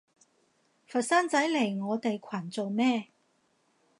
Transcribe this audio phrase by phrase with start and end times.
[0.87, 3.05] 佛山仔嚟我哋群做乜？